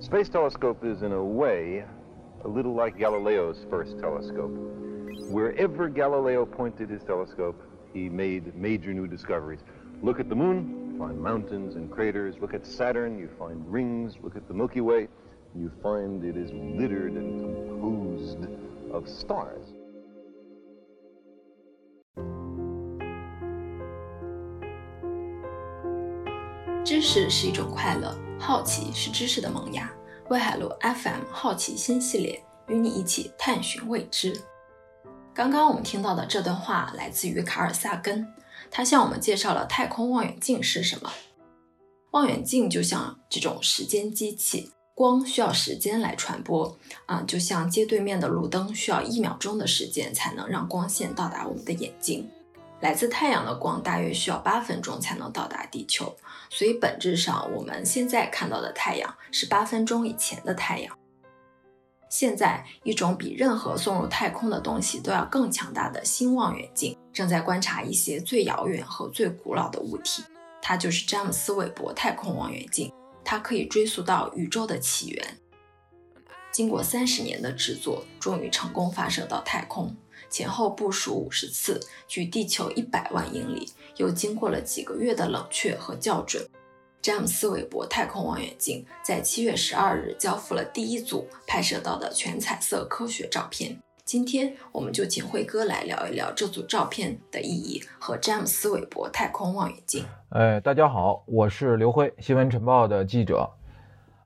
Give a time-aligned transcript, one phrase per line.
[0.00, 1.84] Space telescope is, in a way,
[2.44, 4.52] a little like Galileo's first telescope.
[5.30, 7.60] Wherever Galileo pointed his telescope,
[7.92, 9.60] he made major new discoveries.
[10.02, 12.36] Look at the moon, you find mountains and craters.
[12.40, 14.14] Look at Saturn, you find rings.
[14.22, 15.08] Look at the Milky Way,
[15.54, 18.46] you find it is littered and composed
[18.92, 19.72] of stars.
[26.84, 29.89] 知识是一种快乐， 好奇是知识的萌芽。
[30.29, 34.41] 威海路 FM 好奇心系列，与你一起探寻未知。
[35.31, 38.27] 刚刚我们听到的这段话来自于卡尔萨根，
[38.71, 41.11] 他向我们介绍了太空望远镜是什么。
[42.13, 52.27] 望远镜就像这种时间机器，光需要时间来传播啊，就像街对面的路灯需要一秒钟的时间才能让光线到达我们的眼睛。
[52.81, 56.17] 来自太阳的光大约需要八分钟才能到达地球，
[56.49, 60.97] 所以本质上我们现在看到的太阳是八分钟以前的太阳。
[62.09, 70.21] 现在，一种比任何送入太空的东西都要更强大的新望远镜正在观察一些最遥远和最古老的物体，
[70.61, 72.91] 它就是詹姆斯·韦伯太空望远镜。
[73.23, 75.37] 它可以追溯到宇宙的起源。
[76.51, 79.95] 经过三十年的制作，终于成功发射到太空。
[80.31, 86.41] 前后部署五十次，距地球一百万英里，又经过了几个月的冷却和校准。
[87.01, 93.77] 詹姆斯·韦伯太空望远镜在七月十二日交付了第一组拍摄到的全彩色科学照片。
[94.05, 100.05] 今天，我们就请辉哥来聊一聊这组照片的意义和詹姆斯·韦伯太空望远镜。
[100.29, 103.49] 哎，大家好，我是刘辉，新闻晨报的记者。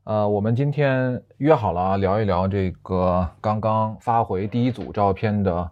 [0.03, 5.71] 呃，我们今天约好了，聊一聊这个刚刚发回第一组照片的。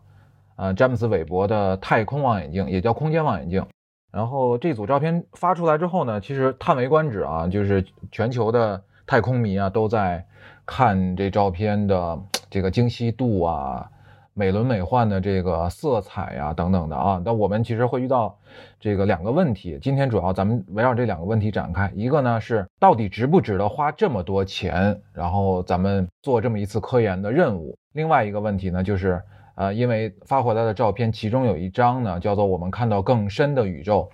[0.55, 3.65] 呃，詹姆斯·韦伯的太空望远镜也叫空间望远镜。
[4.11, 10.23] 然后这组照片发出来之后呢，其实叹为观止啊，就是全球的太空迷啊都在
[10.67, 12.19] 看这照片的
[12.51, 13.89] 这个精细度啊、
[14.35, 17.19] 美轮美奂的这个色彩呀等等的啊。
[17.25, 18.37] 那我们其实会遇到
[18.79, 21.91] 这个两个问题，今天主要咱们围绕这两个问题展开。
[21.95, 27.75] 一个呢是到底值不值得花这么多钱，然后咱们做这么一次科研的任务。
[27.93, 29.19] 另外一个问题呢就是。
[29.55, 34.09] 呃，因为发回来的照片，其中有一张呢，叫做“我们看到更深的宇宙”，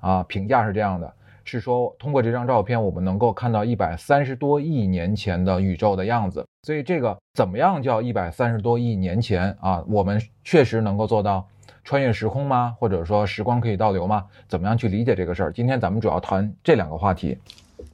[0.00, 1.12] 啊，评价是这样的，
[1.44, 6.46] 是说通过这张照片，我们能够看到一百三十多亿年前的宇宙的样子。
[6.62, 9.84] 所以这个怎么样叫一百三十多亿年前啊？
[9.88, 11.46] 我们确实能够做到
[11.82, 12.74] 穿越时空吗？
[12.78, 14.24] 或者说时光可以倒流吗？
[14.46, 15.52] 怎么样去理解这个事儿？
[15.52, 17.36] 今天咱们主要谈这两个话题。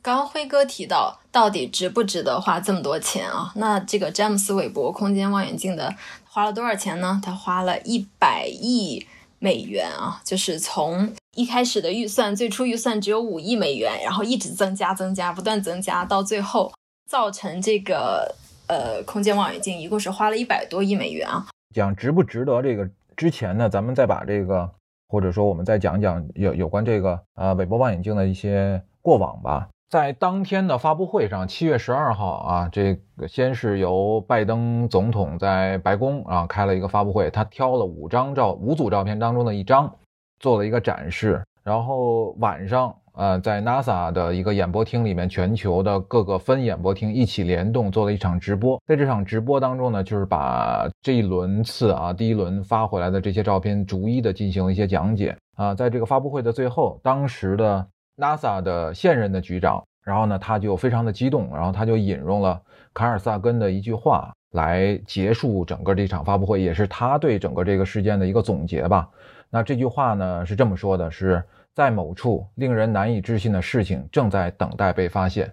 [0.02, 3.52] 刚刚辉哥提到，到底值不值得花这么多钱啊？
[3.56, 5.94] 那这个詹姆斯韦伯空间望远镜的。
[6.24, 7.20] 花了多少钱呢？
[7.22, 9.04] 他花了一百亿
[9.38, 16.72] 美元啊，就是从一开始的预算，最初预算只有五亿美元，然后一直增加、增加、不断增加，到最后
[17.10, 18.34] 造成这个
[18.68, 21.46] 呃空间望远镜一共是花了一百多亿美元啊。
[21.74, 24.70] 讲值不值得这个之前呢，咱们再把这个，
[25.08, 29.68] 或者说我们再讲讲有有关这个呃韦伯望远镜的一些过往吧。
[29.90, 39.92] 在当天的发布会上，七月十二号啊，这个先是由拜登总统在白宫啊开了一个发布会，他挑了五张照、五组照片当中的一张，
[40.38, 41.42] 做了一个展示。
[41.64, 48.80] 然后晚上，呃，在 NASA 的一个演播厅里面，全球的各个分演播厅一起联动做了一场直播。
[48.86, 55.74] 在这场直播当中呢，就是把这一轮次啊，第一轮发回来的这些照片逐一的进行了一些讲解啊。
[55.74, 57.84] 在这个发布会的最后，当时的。
[58.20, 62.60] NASA 的现任的局长，然后呢，他就非常的激动，然后他就引用了
[62.92, 69.08] 卡尔萨根的一句话来结束整个这场发布会，也是他对整个这个事件的一个总结吧。
[69.48, 71.42] 那这句话呢是这么说的：是
[71.74, 75.50] 在某处令人难以置信的事情正在等待被发现。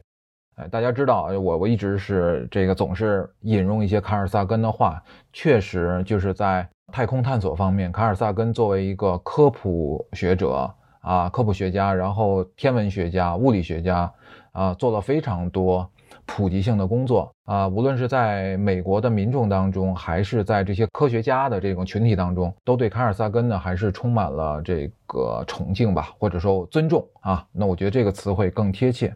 [0.57, 5.01] 哎，大家知道，我我一直是这个总是引用一些卡尔萨根的话，
[5.31, 10.69] 确实就是在太空探索方面，卡尔萨根作为一个科普学者。
[11.02, 14.12] 啊，科普学家，然后天文学家、物理学家，
[14.52, 15.90] 啊，做了非常多
[16.26, 17.67] 普及性的工作啊。
[17.67, 27.46] 无论是在美国的民众当中，还是在这些科学家的这种群体当中，都对卡尔萨根呢，还是充满了这个崇敬吧，或者说尊重啊。
[27.52, 29.14] 那我觉得这个词汇更贴切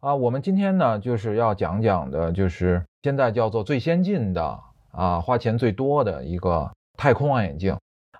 [0.00, 0.14] 啊。
[0.14, 4.58] 我们今天呢，就是要讲讲的，就是现在叫做最先进的
[4.92, 7.74] 啊，花钱最多的一个太空望远镜。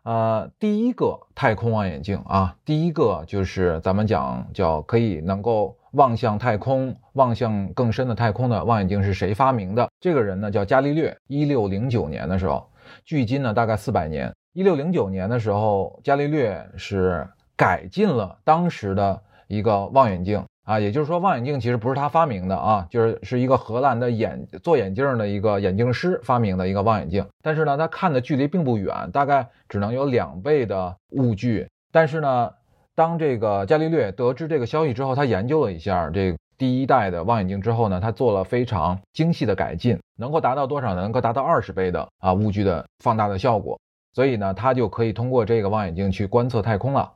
[0.06, 9.88] 呃，第一个太空望远镜啊，第一个就是咱们讲叫可以能够望向太空、望向更深的太空的望远镜是谁发明的？
[9.99, 11.17] 这个人呢叫伽利略。
[11.26, 12.70] 一六零九年的时候，
[13.05, 14.32] 距今呢大概四百年。
[14.53, 27.25] 一六零九年的时候，伽利略是改进了当时的一个望远镜啊，也就是说望远镜其实不是他发明的啊，就是是一个荷兰的眼做眼镜的一个眼镜师发明的一个望远镜。
[27.41, 31.69] 但是呢，他看的距离并不远，大概只能有两倍的物距。
[31.93, 32.51] 但是呢，
[32.97, 41.03] 当这个伽利略得知这个消息之后，他研究了一下这第一代的望远镜之后呢，他做了非常精细的改进，能够达到多少呢？
[41.03, 43.79] 能够达到二十倍的啊物距的放大的效果。
[44.15, 47.12] 所以呢，他就可以通过这个望远镜去观测太空了。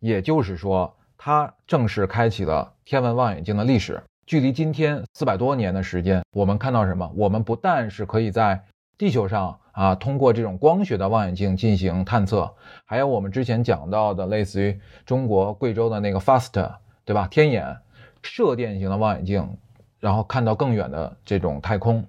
[0.00, 0.92] 也就是说。
[1.18, 4.00] 它正式开启了天文望远镜的历史。
[4.24, 7.10] 距离今天四百多年的时间，我们看到什么？
[7.16, 8.62] 我们不但是可以在
[8.96, 12.54] 地球上啊，通过这种光学的望远镜进行探测，
[12.84, 16.72] 还有我们之前讲到的类似于中国贵州的那个 FAST，
[17.04, 17.26] 对吧？
[17.28, 17.78] 天眼
[18.22, 19.58] 射电型的望远镜，
[19.98, 22.06] 然后看到更远的这种太空。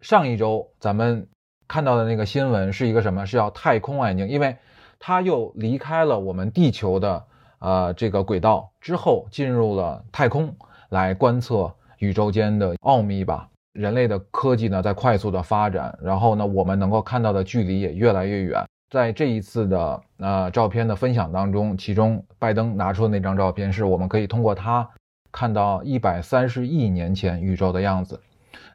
[0.00, 1.26] 上一周咱们
[1.66, 3.26] 看到的那个新闻是一个什么？
[3.26, 4.58] 是叫太空望远镜，因为
[5.00, 7.24] 它又离开了我们地球的。
[7.58, 10.54] 呃，这个轨道之后进入了太空
[10.90, 13.48] 来观测宇宙间的奥秘吧。
[13.72, 18.64] 人类的科技呢在快速的发展，然后呢我们能够看到的距离也越来越远。
[18.90, 24.88] 在这一次的呃照片的分享当中，其中拜登拿出的那张照片是我们可以通过它
[25.30, 28.18] 看到一百三十亿年前宇宙的样子。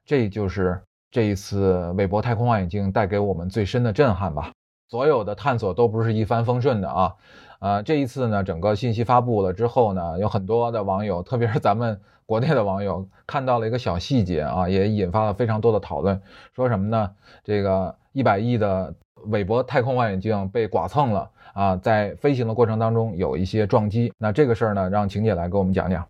[0.05, 0.79] 这就是
[1.09, 4.51] 这一次韦伯太空望远镜带给我们最深的震撼吧。
[4.87, 7.15] 所有的探索都不是一帆风顺的啊。
[7.63, 16.21] 呃，这一次呢，整个信息发布了之后呢，有很多的网友，特别是咱们国内的网友，看到了一个小细节啊，也引发了非常多的讨论。
[16.53, 17.09] 说什么呢？
[17.41, 18.93] 这个一百亿的
[19.27, 24.11] 韦伯太空望远镜被剐蹭了啊，在飞行的过程当中有一些撞击。
[24.17, 26.05] 那这个事儿呢，让晴姐来给我们讲讲。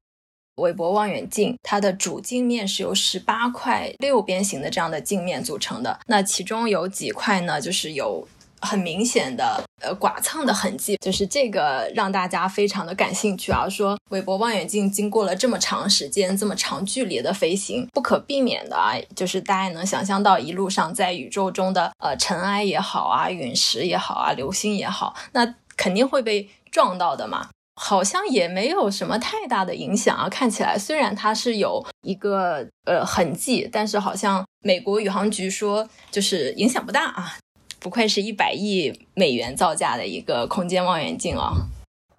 [0.56, 8.28] 韦伯望远镜它的主镜面是由十八块六边形的这样的镜面组成的，那其中有几块呢，就是有。
[8.64, 13.68] 很明显的呃剐蹭的痕迹，就是这个让大家非常的感兴趣啊。
[13.70, 27.50] 说韦伯望远镜经过了这么长时间、这么长距离的飞行，不可避免的啊，就是大家能想象到一路上在宇宙中的呃尘埃也好啊、陨石也好啊、流星也好，那肯定会被撞到的嘛。
[27.76, 30.30] 好像也没有什么太大的影响啊。
[30.30, 37.36] 看起来虽然它是有一个呃痕迹，但是好像美国宇航局说就是影响不大啊。
[37.84, 41.52] 不愧是一百亿美元造价的一个空间望远镜啊！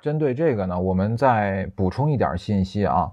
[0.03, 3.11] 针对这个呢，我们再补充一点信息啊。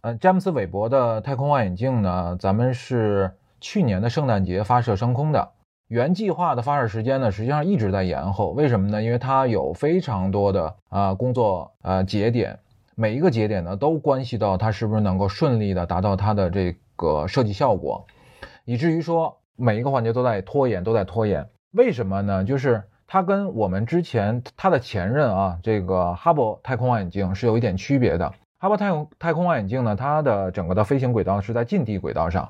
[0.00, 5.52] 呃，詹姆斯·韦伯的太空望远镜呢，咱们是去年的圣诞节发射升空的。
[5.86, 8.50] 原计划的发射时间呢，实际上一直在延后。
[8.50, 9.00] 为什么呢？
[9.00, 12.58] 因为它有非常多的啊工作呃节点，
[12.96, 18.04] 每一个节点呢都关系到它是不是能够顺利的达到它的这个设计效果，
[18.64, 21.48] 以至于说每一个环节都在拖延，都在拖延。
[21.76, 22.42] 为什么呢？
[22.42, 28.32] 就是它跟我们之前它的前任啊，这个哈勃太空望远镜是有一点区别的。
[28.56, 32.48] 哈勃太空太空望远镜呢，它的整个的飞行轨道是在近地轨道上，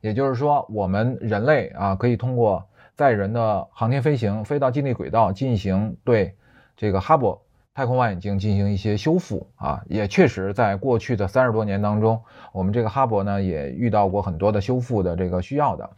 [0.00, 2.64] 也就是说，我们人类啊可以通过
[2.94, 6.36] 载人的航天飞行飞到近地轨道进行对
[6.76, 7.40] 这个哈勃
[7.74, 9.82] 太空望远镜进行一些修复啊。
[9.88, 15.90] 也确实在过去的三十多年当中，我们这个哈勃呢也遇到过很多的修复的这个需要的。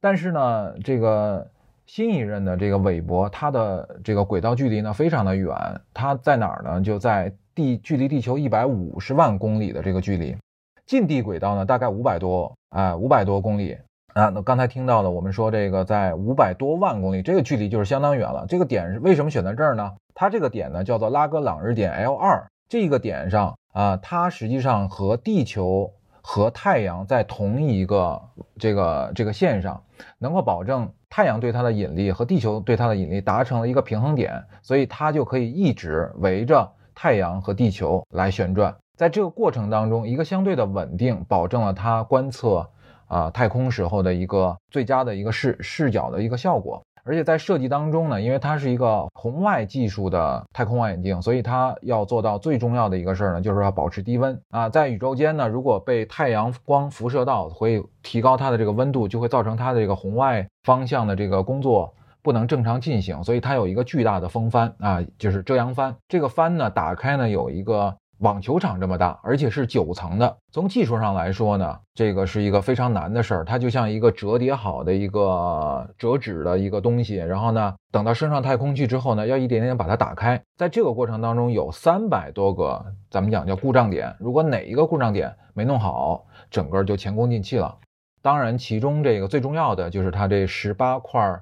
[0.00, 1.48] 但是呢，这个。
[1.88, 5.56] 新一任的这个韦伯，它的这个轨道距离呢非常的远，
[5.94, 6.82] 它在哪儿呢？
[6.82, 10.36] 就在地距离地球一百五十万公里的这个距离，
[10.84, 13.78] 近地轨道呢大概五百多啊，五百多公里
[14.12, 14.28] 啊。
[14.28, 18.44] 那刚才听到的，我们说这个在五百多万公里，这个距离就是相当远了。
[18.46, 19.94] 这个点是为什么选在这儿呢？
[20.14, 25.90] 它这个点呢叫做拉格朗日点 L 二，这个点上啊，它实际上和地球。
[26.20, 28.20] 和太阳在同一个
[28.58, 29.82] 这个这个线上，
[30.18, 38.74] 能够保证太阳对它的引力和地球对它的引力达成了一个平衡点，所以它就可以一直围着太阳和地球来旋转。
[38.96, 42.68] 在这个过程当中，一个相对的稳定，保证了它观测
[43.06, 46.82] 啊太空时候的一个最佳的一个视视角的一个效果。
[47.08, 54.68] 而且在设计当中呢，因为它是一个红外技术的太空望远镜，所以它要做到最重要的一个事儿呢，就是要保持低温啊。
[54.68, 65.96] 在宇宙间呢，如果被太阳光辐射到，会提高它的这个温度，就会造成它的这个红外方向的这个工作不能正常进行，所以它有一个巨大的风帆啊，就是遮阳帆。
[66.08, 67.96] 这个帆呢，打开呢有一个。
[68.18, 70.36] 网球场这么大，而且是九层的。
[70.50, 73.44] 从技术上来说呢，这个是一个非常难的事儿。
[73.44, 80.42] 它就像一个折叠好的一个折纸的一个东西，然后呢，等到升上太空去之后呢，要一点点把它打开。
[80.56, 84.12] 在这个过程当中，有三百多个，咱们讲叫故障点。
[84.18, 87.76] 如果哪一个故障点没弄好，整个就前功尽弃了。
[88.20, 91.40] 当然，其中这个最重要的就是它这十八块，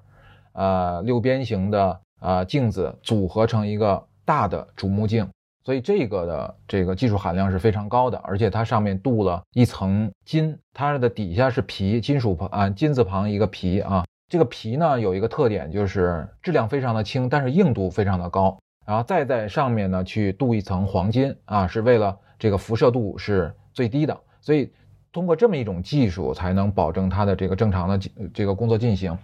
[0.53, 5.27] 呃，六边形的呃镜子组合成一个大的主目镜。
[5.67, 14.05] 所以这个的这个技术含量是非常高的，而且它上面镀了一层金，它的底下是皮，金属旁啊金字旁一个皮啊。
[14.29, 18.57] 这个皮呢有一个特点，就是质量非常的轻，但是硬度非常的高。
[18.87, 24.17] 然后再在上面呢去镀一层黄金啊，是为了这个辐射度是最低的。
[24.41, 24.73] 所以
[25.11, 27.99] 通过这么一种技术，才能保证它的这个正常的
[28.33, 29.19] 这个工作进行。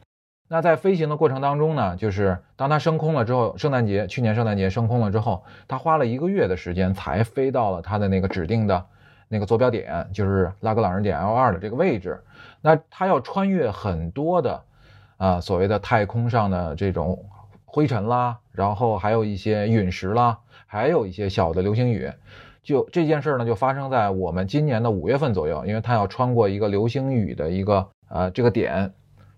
[0.52, 8.84] 那在飞行的过程当中呢，就是当它升空了之后，圣诞节去年圣诞节升空了之后，它花了一个月的时间才飞到了它的那个指定的
[9.28, 12.22] 那个坐标点，就是拉格朗日点 L 二的这个位置。
[12.60, 14.62] 那它要穿越很多的
[15.16, 17.24] 啊所谓的太空上的这种
[17.64, 22.12] 灰尘啦，然后还有一些陨石啦，还有一些小的流星雨。
[22.62, 28.92] 就这件事呢，就发生在我们今年的五月份左右，因为它要穿过一个流星雨的一个呃这个点。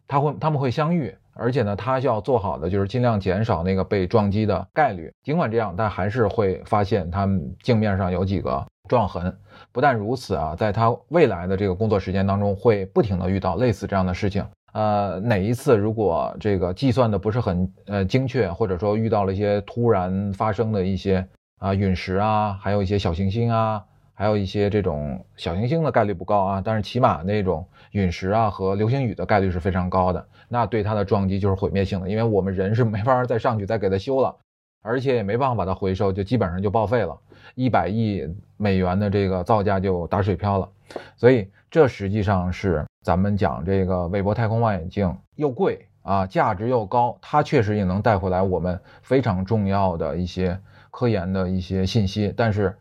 [0.07, 5.11] 它会，他们会相遇，而且呢，它要做好的就是尽量减少那个被撞击的概率。
[5.23, 9.35] 尽管这样，但还是会发现它们镜面上有几个撞痕。
[9.73, 14.45] 不但如此啊，在它未来的这个工作时间当中，会不停的遇到类似这样的事情。
[14.73, 21.27] 呃，哪一次如果这个计算的不是很呃精确，或者说遇到了一些突然发生的一些
[21.61, 23.83] 啊陨石啊，还有一些小行星啊。
[24.17, 30.25] 还有一些这种小行星的概率不高啊，但是起码那种陨石啊和流星雨的概率是非常高的。
[30.49, 34.37] 那对它的撞击就是毁灭性的，因为我们人是没法再上去再给它修了，
[34.83, 37.19] 而且也没办法把它回收，就基本上就报废了。
[37.55, 40.69] 一百亿美元的这个造价就打水漂了。
[41.17, 50.59] 所以这实际上是咱们讲这个韦伯太空望远镜又贵啊，价值又高，它确实也能带回来我们非常重要的一些
[50.91, 52.77] 科研的一些信息，但是。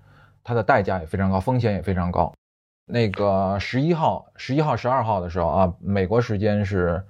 [0.46, 2.34] 它的代价也非常高，风险也非常高。
[2.86, 7.02] 那个十一号、十一号、十二号的时候啊，美国时间是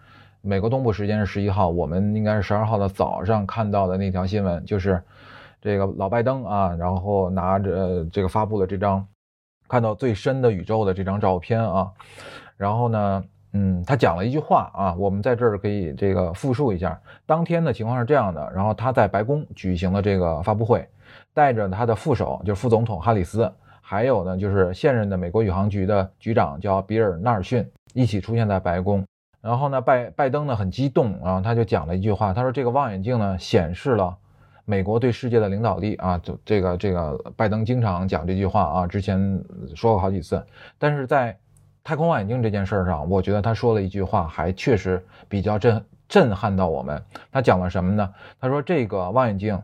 [0.41, 5.01] 美国东部时间是十一号，我们应该是十二号的早上看到的那条新闻，就是
[5.59, 9.05] 这个老拜登啊，然后拿着这个发布了这张
[9.67, 11.91] 看到最深的宇宙的这张照片啊，
[12.55, 17.01] 然后呢，嗯，他讲了一句话啊，我们在这儿可以这个复述一下。
[17.25, 20.87] 当天的情况是这样的，然后他在白宫举行了这个发布会。
[21.35, 23.51] 带着他的副手，就是副总统哈里斯，
[23.93, 29.05] 还有呢，就是现任的美国宇航局的局长叫比尔纳尔逊，一起出现在白宫。
[29.39, 34.17] 然后呢，拜拜登呢很激动，然后他就讲了一句话，他说：“这个望远镜呢显示了
[34.65, 39.39] 美国对世界的领导力啊。”就这个这个，拜登经常讲这句话啊，之前
[39.75, 40.43] 说过好几次。
[40.79, 41.37] 但是在
[41.83, 46.99] 太空望远镜这件事上，我觉得他说了一句话，还确实比较震震撼到我们。
[47.31, 48.11] 他讲了什么呢？
[48.39, 49.61] 他说：“这个望远镜。”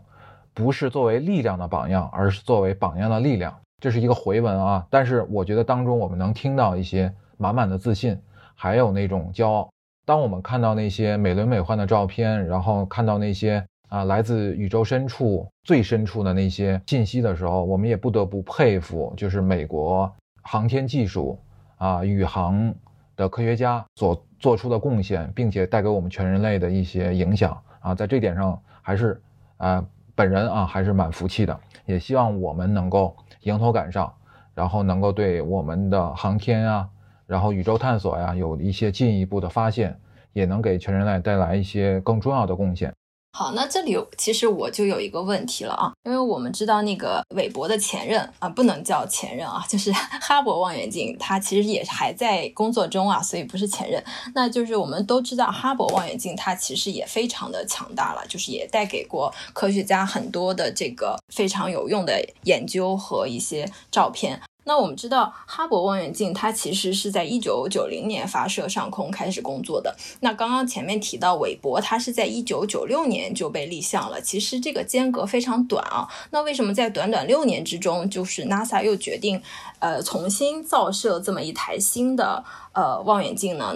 [0.52, 3.56] 不是作为力量的榜样，而是作为榜样的力量。
[3.80, 8.20] 这是一个回文啊，但是我觉得当中我们能听到一些满满的自信，
[8.56, 9.70] 还有那种骄傲。
[10.06, 21.40] 当我们看到那些美轮美奂的照片，然后看到那些啊来自宇宙深处最深处的那些信息的时候，我们也不得不佩服，就是美国航天技术
[21.78, 22.74] 啊宇航
[23.16, 29.22] 的科学家所做出的贡献，并且带给我们全人类的一些影响啊，在这点上还是
[29.58, 29.86] 啊。
[30.16, 34.14] 本人啊还是蛮服气的，也希望我们能够迎头赶上，
[34.54, 36.90] 然后能够对我们的航天啊，
[37.26, 40.00] 然后宇宙探索呀有一些进一步的发现，
[40.34, 42.94] 也能给全人类带来一些更重要的贡献。
[43.32, 54.04] 好，那这里其实我就有一个问题了啊，因为我们知道那个韦伯的前任啊，不能叫前任啊，就是哈勃望远镜，它其实也还在工作中啊，所以不是前任。
[54.34, 64.42] 那就是我们都知道哈勃望远镜它其实也非常的强大了，就是也带给过科学家很多的这个非常有用的研究和一些照片。
[64.70, 69.96] 那我们知道，哈勃望远镜它其实是在一九九零年发射上空开始工作的。
[70.20, 74.22] 那刚刚前面提到韦伯，它是在一九九六年就被立项了。
[74.22, 76.08] 其实这个间隔非常短啊。
[76.30, 79.42] 那为什么在短短六年之中，就是 NASA 又决定，
[79.80, 83.74] 呃，重新造设这么一台新的呃望远镜呢？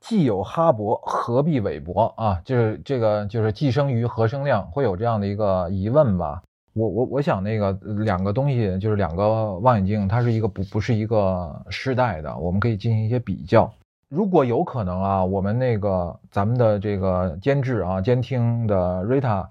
[0.00, 2.40] 既有哈勃，何必韦伯啊？
[2.46, 6.40] 就是这个，就是寄生于何生亮，会有这样的一个疑问吧？
[6.72, 7.72] 我我我想那个
[8.04, 13.72] 两个东西就是两个望远镜，它是一个不不是一个世代的，我们可以进行一些比较。
[14.08, 19.48] 如果有可能啊，我们那个咱们的这个监制啊监听的瑞塔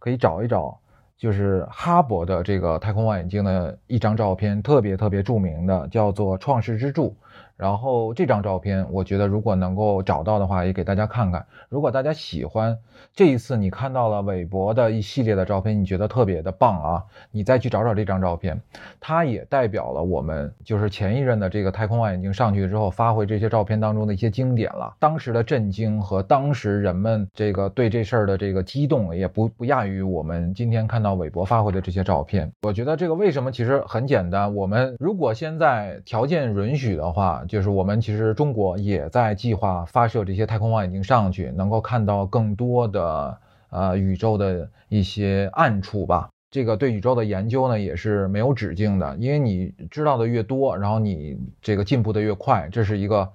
[0.00, 0.79] 可以找一找，
[1.20, 7.08] 就是哈勃的这个太空望远镜的一张照片，特别特别著名的，叫做《创世之柱》。
[7.58, 11.44] 然后这张照片，我觉得如果能够找到的话，也给大家看看。
[11.68, 12.78] 如果大家喜欢
[13.14, 18.58] 这一次你看到了韦伯的一系列的照片，你觉得特别的棒啊，你再去找找这张照片，
[18.98, 24.94] 它也代表了我们就是前一任的这个太空望远镜上去之后发回这些照片当中的一些经典了。
[24.98, 31.09] 当时的震惊和当时人们这个对这事儿的这个激动，也不不亚于我们今天看到。
[31.10, 32.52] 到韦伯发回的这些照片。
[32.62, 43.38] 我觉得这个为什么其实很简单，我们如果现在条件允许的话，就是我们其实中国也在计划发射这些太空望远镜上去，能够看到更多的
[43.70, 46.28] 呃宇宙的一些暗处吧。
[46.52, 53.30] 这个对宇宙的研究呢，也是没有止境的，因为你知道的越多，然后你这个进步的越快，这是一个，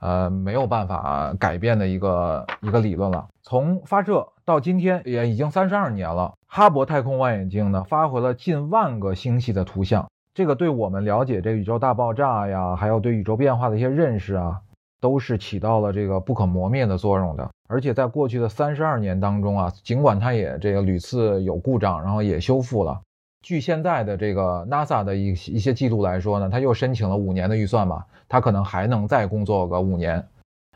[0.00, 3.28] 呃，没有办法改变的一个一个理论了。
[3.42, 14.60] 从发射到今天也已经三十二年了，哈勃太空望远镜呢发回了近万个星系的图像，这个对我们了解这宇宙大爆炸呀，还有对宇宙变化的一些认识啊。
[15.02, 23.00] 都是起到了这个不可磨灭的作用的，而且在过去的三十二年当中啊，尽管它也这个屡次有故障，然后也修复了。
[23.42, 30.26] 据现在的这个 NASA 的一一些记录来说呢，它又申请了五年的预算嘛，它可能还能再工作个五年，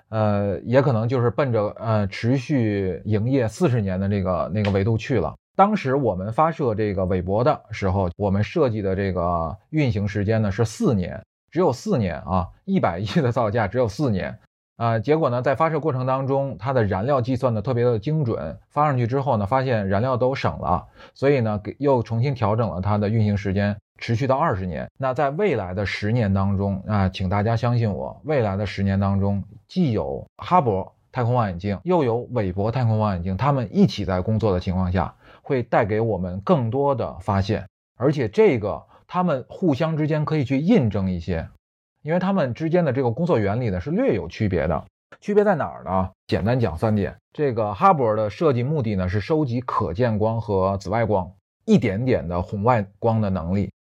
[0.08, 5.34] 呃，也可能就是奔着呃持续营业四十年的这个那个维度去了。
[5.56, 11.22] 当时我们发射这个韦伯的时候，我们设计的这个运行时间呢是四年。
[11.52, 14.36] 只有四年啊，一百亿的造价只有四年
[14.76, 14.98] 啊。
[14.98, 18.58] 结果呢，在发射过程当中，它的燃料计算的特别的精准。
[18.68, 24.90] 发上去之后呢，发现燃料都省了，所以呢，给又重新调整了它的运行时间，持续到二十年。
[24.98, 37.66] 那在未来的十年当中啊，请大家相信我，未来的十年当中，既有哈勃太空望远镜，又有韦伯太空望远镜，他们一起在工作的情况下，会带给我们更多的发现，
[37.96, 38.82] 而且这个。
[39.06, 41.46] 他们互相之间可以去印证一些，
[42.04, 44.84] 因为它们之间的这个工作原理呢是略有区别的。
[45.20, 46.10] 区别在哪儿呢？
[46.26, 47.16] 简单讲三点。
[47.32, 51.32] 这个哈勃的设计目的呢是收集可见光和紫外光
[51.64, 53.72] 一点点的红外光的能力，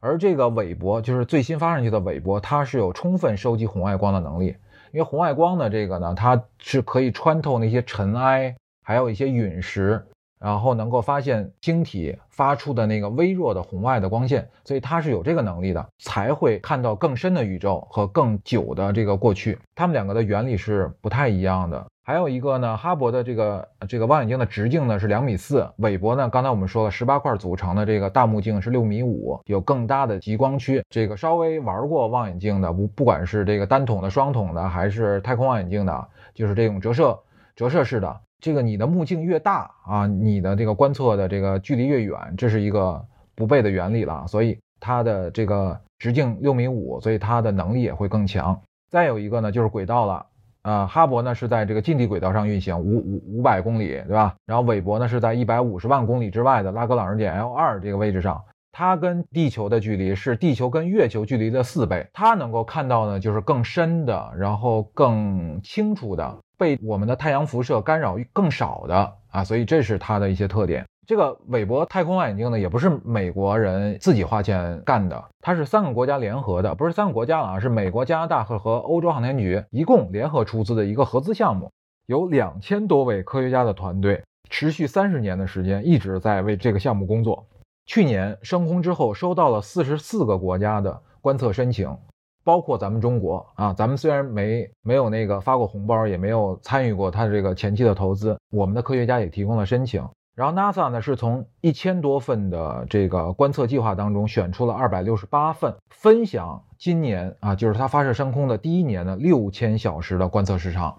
[0.00, 4.56] 而这个韦伯就是最新发上去的韦伯，它是有充分收集红外光的能力。
[4.92, 10.04] 因为红外光呢，这个呢，它是可以穿透那些尘埃，还有一些陨石。
[10.40, 19.58] 然后能够发现星体发出的那个微弱的红外的光线，所以它是有这个能力的，才会看到更深的宇宙和更久的这个过去。
[19.74, 21.86] 它们两个的原理是不太一样的。
[22.02, 30.82] 还有一个呢，哈勃的这个这个望远镜的直径呢是两米四，韦伯呢，刚才我们说了，十八块组成的这个大目镜是六米五，有更大的极光区。
[30.88, 37.16] 这个稍微玩过望远镜的，不不管是这个单筒的、双筒的，还是太空望远镜的，就是这种折射
[37.54, 38.20] 折射式的。
[38.40, 44.26] 这个你的目镜越大啊，你的这个观测的这个距离越远，这是一个不悖的原理了。
[44.26, 48.60] 所以它的这个直径六米五，所以它的能力也会更强。
[48.90, 50.26] 再有一个呢，就是轨道了。
[50.62, 54.34] 啊，哈勃呢是在这个近地轨道上运行，五五五百公里，对吧？
[54.44, 66.36] 然后韦伯呢是在一百五十万公里之外的拉格朗日点 L 二这个位置上，它跟地球的距离是地球跟月球距离的四倍，它能够看到呢就是更深的，然后更清楚的。
[66.60, 70.84] 被我们的太阳辐射干扰更少的啊，所以这是它的一些特点。
[71.06, 81.70] 这个韦伯太空望远镜呢，也不是美国人自己花钱干的，它是三个国家联合的，不是三个国家啊，是美国、加拿大和和欧洲航天局一共联合出资的一个合资项目，
[82.06, 87.42] 有两千多位科学家的团队，持续三十年的时间一直在为这个项目工作。
[87.86, 91.96] 去年升空之后，收到了四十四个国家的观测申请。
[92.42, 100.06] 包括咱们中国啊，咱们虽然没没有那个发过红包，也没有参与过它这个前期的投资，我们的科学家也提供了申请。
[100.34, 110.96] 然后 NASA 呢是从一千多份的这个观测计划当中选出了二百六十八份，分享今年啊，就是它发射升空的第一年的六千小时的观测时长。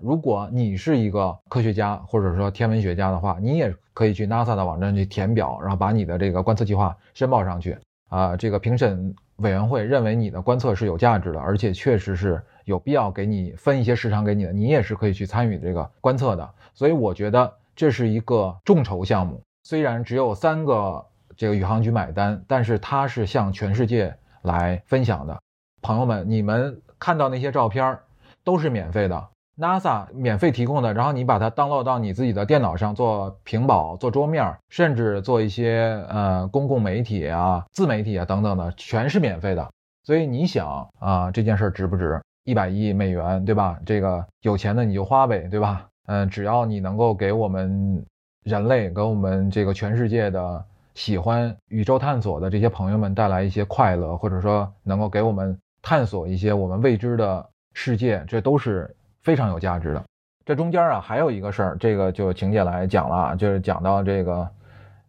[0.00, 7.76] 如果你是一个科学家或者说天文学家的话，你也可以去 NASA 的网站去填表，然后把你的这个观测计划申报上去
[8.08, 9.14] 啊，这个评审。
[9.38, 16.48] 委员会认为你的观测是有价值的，而且确实是有必要给你分一些时长给你的，你也是可以去参与这个观测的。
[16.74, 25.40] 所以我觉得这是一个众筹项目，虽然只有三个这个宇航局买单，但是它是向全世界来分享的。
[25.82, 27.96] 朋友们，你们看到那些照片
[28.42, 29.28] 都是免费的。
[29.58, 39.68] NASA 免费提供的，然后你把它 download 到你自己的电脑上做屏保、做桌面，甚至做一些呃公共媒体啊、自媒体啊等等的，全是免费的。
[40.04, 43.80] 所以你想啊，这件事值不值一百亿美元，对吧？
[43.84, 45.88] 这个有钱的你就花呗，对吧？
[46.06, 48.06] 嗯，只要你能够给我们
[48.44, 57.44] 人类、给我们这个全世界的喜欢宇宙探索的这些朋友们带来一些快乐，或者说能够给我们探索一些我们未知的
[57.74, 58.94] 世界，这都是。
[59.22, 60.04] 非常有价值的，
[60.46, 64.48] 这中间啊还有一个事儿，这个就请姐来讲了啊，就是讲到这个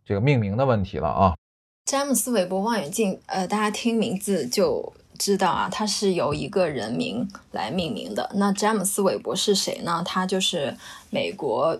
[0.06, 1.34] 这个命名的问题了啊。
[1.86, 8.30] 詹姆斯韦伯望远镜，呃，大家听名字就知道啊，它是由一个人名来命名的。
[8.36, 10.04] 那詹姆斯韦伯是谁呢？
[10.06, 10.76] 他就是
[11.10, 11.80] 美国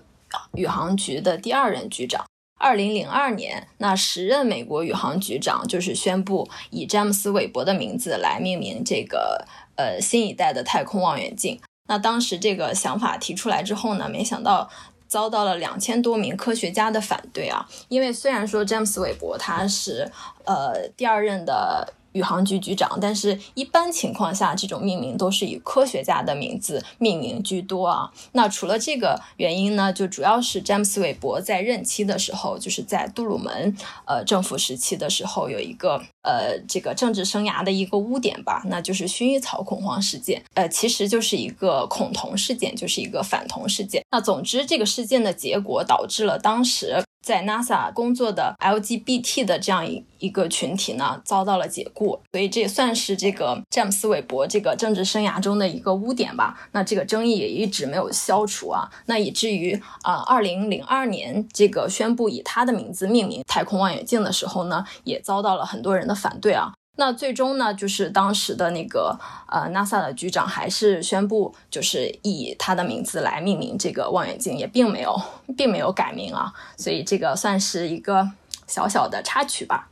[0.54, 2.26] 宇航局的第二任局长。
[2.60, 11.60] 二零零二年，那时任美国宇航局长就是宣布以詹姆斯·韦伯的名字来命名这个呃新一代的太空望远镜。
[11.90, 14.70] 那当时这个想法提出来之后呢，没想到
[15.08, 17.68] 遭到了两千多名科学家的反对啊。
[17.90, 20.10] 因为虽然说詹姆斯·韦伯他是
[20.46, 21.94] 呃第二任的。
[22.14, 28.12] 宇航局局长，但是一般情况下，这种命名都是以科学家的名字命名居多啊。
[28.32, 40.44] 那除了这个原因呢，就主要是詹姆斯·韦伯在任期的时候，就是在杜鲁门呃政府时期的时候，有一个呃这个政治生涯的一个污点吧，那就是薰衣草恐慌事件。
[40.54, 44.04] 呃，其实就是一个恐同事件，就是一个反同事件。
[44.12, 47.04] 那总之，这个事件的结果导致了当时。
[47.22, 56.70] 在 NASA 工作的 LGBT 的这样一一个群体呢，遭到了解雇，所以这也算是这个詹姆斯·韦伯这个政治生涯中的一个污点吧。
[56.72, 66.74] 那这个争议也一直没有消除啊，那以至于啊，二零零二年这个宣布以他的名字命名太空望远镜的时候呢，也遭到了很多人的反对啊。
[66.98, 75.16] 那最终呢，就是当时的那个呃，NASA 的局长还是宣布，就是以他的名字来命名这个望远镜，也并没有，
[75.56, 76.52] 并没有改名啊。
[76.76, 78.30] 所以这个算是一个
[78.68, 79.88] 小小的插曲吧。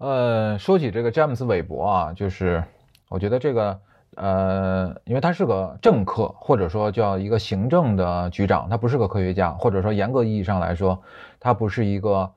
[0.00, 2.64] 呃，说起这个詹姆斯·韦伯啊，就是
[3.08, 3.78] 我觉得这个
[4.16, 11.00] 呃，因为他是个政客，或者说叫一个行政的局长，他不是个科学家，或者说严格意义上来说，
[11.38, 12.32] 他不是一个。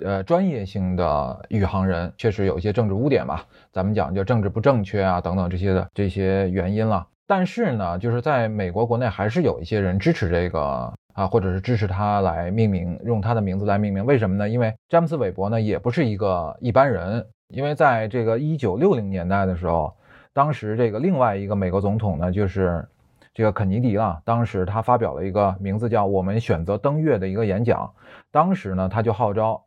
[0.00, 7.06] 呃，专业性的宇航人确实有一些政治污点吧，咱们讲就政治不正确啊等等这些的这些原因了。
[7.26, 14.04] 但是呢，就是在美国国内还是有一些人支持这个啊，或者是支持他来命名，用他的名字来命名。
[14.04, 14.48] 为什么呢？
[14.48, 19.92] 因为詹姆斯·韦伯呢也不是一个一般人，因为在这个一九六零年代的时候，
[20.34, 22.86] 当时这个另外一个美国总统呢就是
[23.32, 27.90] 这个肯尼迪了，当时他发表了一个名字叫“我们选择登月”的一个演讲，
[28.30, 29.60] 当时呢他就号召。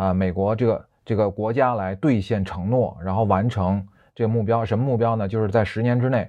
[0.00, 5.28] 啊，美国这个这个国家来兑现承诺，然后完成这个目标，什么目标呢？
[5.28, 6.26] 就是在十年之内，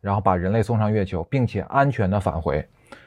[0.00, 2.64] 然后把人类送上月球，并且安全的返回。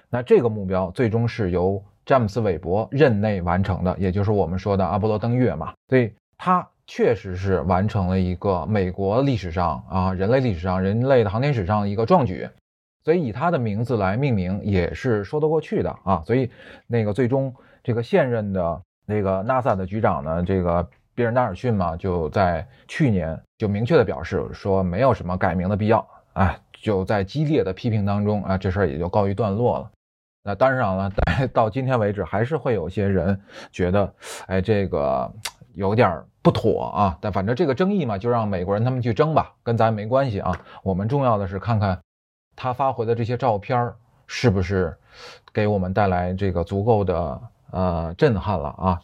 [0.10, 5.74] 那这个目标最终是由詹姆斯·韦伯任内完成的，也就是我们说的阿波罗登月嘛。
[5.88, 12.46] 所以他确实是完成了一个美国历史上啊，人类历史上人类的航天史上的一个壮举。
[13.06, 16.22] 所以以他的名字来命名也是说得过去的啊。
[16.26, 16.52] 所以
[16.86, 18.82] 那个最终这个现任的。
[19.06, 29.92] 那个 NASA 的局长呢，这个比尔·纳尔逊嘛，就在去年就明确的表示说，没有什么改名的必要啊，就在激烈的批评当中啊，这事儿也就告一段落了。
[30.44, 31.12] 那当然了，
[31.54, 33.40] 到今天为止，还是会有些人
[33.72, 34.14] 觉得，
[34.48, 35.32] 哎，这个
[35.74, 37.18] 有点不妥啊。
[37.22, 40.52] 但反正这个争议嘛，就让美国人他们去争吧，跟咱没关系啊。
[40.84, 42.00] 我们重要的是看看
[42.56, 43.94] 他发回的这些照片
[44.28, 44.96] 是不是
[45.54, 47.42] 给我们带来这个足够的。
[47.72, 49.02] 呃，震撼了啊！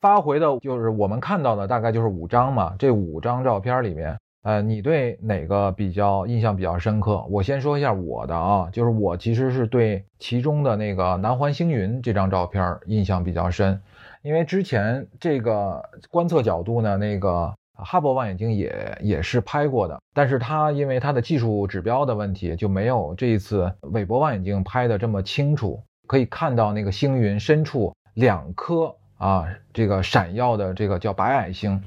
[0.00, 2.74] 发回的就是我们看到的，大概就是五张嘛。
[2.78, 7.24] 这五张照片里面，呃，你对哪个比较印象比较深刻？
[7.30, 13.80] 我先说一下我的啊，就是我其实是对其中的那个南环星云这张照片印象比较深，
[14.22, 27.94] 因为之前这个观测角度呢，那个哈勃望远镜也也是拍过的，但是它因为它的技术指标的问题，就没有这一次韦伯望远镜拍的这么清楚，可以看到那个星云深处。
[28.14, 31.82] 两颗啊，这个闪耀的这个叫白矮星。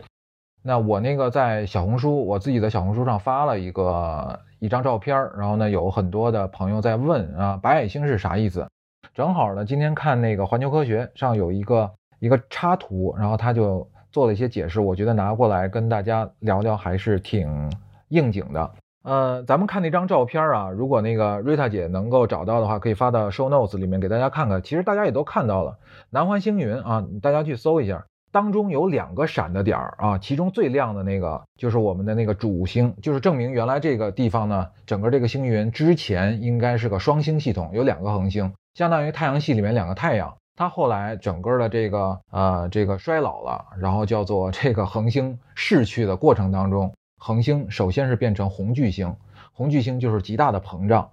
[0.61, 8.67] 那我那个在小红书，我自己的小红书上发了一个一张照片然后呢，有很多的朋友在问啊，白矮星是啥意思？
[9.13, 17.71] 正好呢，今天看那个环球科学上有一个一个插图，然后他就做了一些解释，我觉得拿过来跟大家聊聊还是挺
[18.09, 18.71] 应景的。
[19.03, 24.61] 呃，咱们看那张照片啊，如果那个瑞塔姐能够找到的话，可以发到 show notes 里面给大家看看。
[24.61, 25.77] 其实大家也都看到了，
[26.09, 40.35] 南环星云啊，大家去搜一下，当中有两个闪的点儿啊，其中最亮的那个就是我们的那个主星，就是证明原来这个地方呢，整个这个星云之前应该是个双星系统，有两个恒星，相当于太阳系里面两个太阳。
[40.55, 46.91] 它后来整个的这个呃这个衰老了，然后叫做这个恒星逝去的过程当中。
[47.19, 49.15] 恒星首先是变成红巨星，
[49.51, 51.09] 红巨星就是极大的膨胀。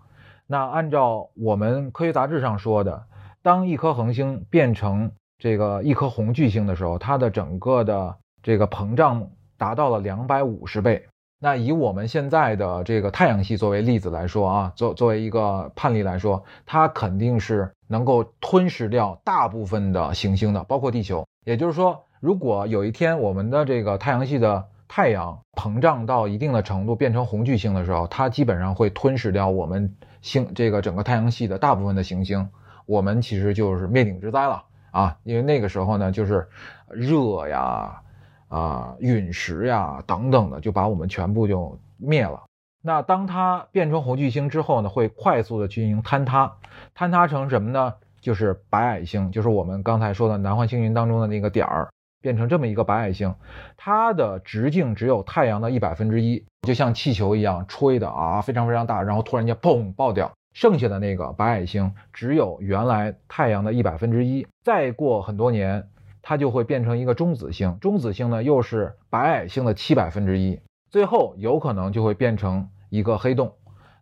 [0.46, 3.04] 那按照我们科学杂志上说的，
[3.44, 11.04] 当一颗恒星变成这个一颗红巨星的时候，它的整个的这个膨胀达到了两百五十倍。
[11.38, 21.26] 那以我们现在的这个太阳系作为例子来说啊，作作为一个判例来说，它肯定是能够吞噬掉大部分的行星的，包括地球。
[21.44, 32.48] 也就是说，如果有一天我们的这个太阳系的太阳膨胀到一定的程度，变成红巨星的时候，它基本上会吞噬掉我们星这个整个太阳系的大部分的行星，
[32.86, 36.48] 我们其实就是灭顶之灾了啊，因为那个时候呢，就是
[36.88, 38.00] 热呀、
[38.48, 42.42] 啊陨石呀等等的，就把我们全部就灭了。
[42.82, 46.52] 那当它变成红巨星之后呢，会快速的进行坍塌，
[46.96, 47.94] 坍塌成什么呢？
[48.20, 51.88] 就是白矮星，就是我们刚才说的南环星云当中的那个点儿，
[52.22, 53.34] 变成这么一个白矮星，
[53.76, 60.30] 它的直径只有太阳的一百分之一，就像气球一样吹的啊，非常非常大，然后突然间砰爆掉。
[60.54, 65.88] 剩下的那个白矮星只有原来太阳的一百分之一，再过很多年，
[66.22, 73.52] 它就会变成一个中子星，中子星呢又是白矮星的七百分之一，最后有可能就会变成一个黑洞。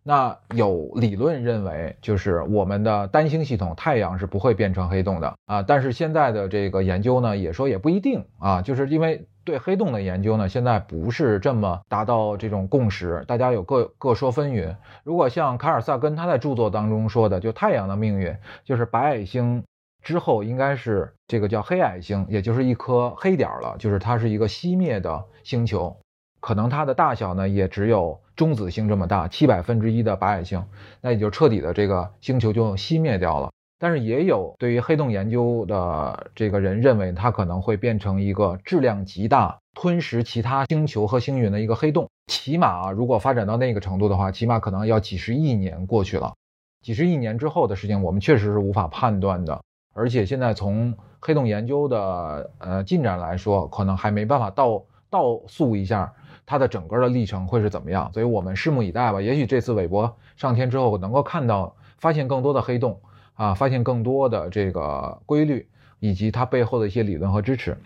[0.04, 5.62] 那有理论认为，就是我们的单星系统太阳是不会变成黑洞的啊。
[5.62, 14.76] 但是现在的这个研究呢，也说也不一定啊，就是因为对黑洞的研究呢，现在不是这么达到这种共识，大家有各各说纷纭。
[15.04, 19.64] 如果像卡尔萨根他在著作当中说的，就太阳的命运就是白矮星
[20.02, 25.96] 之后应该是这个叫黑矮星，也就是一颗黑点了，就是它是一个熄灭的星球。
[26.40, 30.64] 可能它的大小呢，也只有中子星这么大，七百分之一的白矮星，
[31.00, 33.50] 那也就彻底的这个星球就熄灭掉了。
[33.82, 42.08] 但是也有对于黑洞研究的这个人认为，它可能会变成一个质量极大、吞噬其他星球和星云的一个黑洞。
[42.28, 46.32] 起码啊，如果发展到那个程度的话，起码可能要几十亿年过去了。
[46.80, 49.60] 几十亿年之后的事情，我们确实是无法判断的。
[49.92, 56.12] 而且现在从黑洞研究的呃进展来说，可能还没办法倒倒溯一下。
[56.46, 58.12] 它的整个的历程会是怎么样？
[58.12, 59.20] 所以我们拭目以待吧。
[59.20, 63.00] 也许这次韦伯上天之后，能够看到、发现更多的黑洞
[63.42, 67.76] 啊，发现更多的这个规律，以及它背后的一些理论和支持。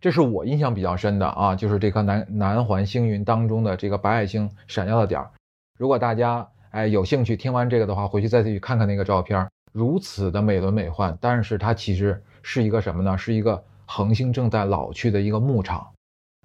[0.00, 5.30] 这是我印象比较深的啊，就是这颗南南环星云当中的这个白矮星闪耀的点儿。
[5.78, 11.16] 如果大家哎有兴趣听完这个的话，回去再去看看那个照片，如此的美轮美奂。
[11.20, 13.16] 但是它其实是一个什么呢？
[13.16, 15.86] 是一个恒星正在老去的一个牧场